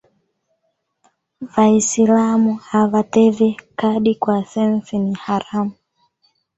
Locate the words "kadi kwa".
3.79-4.37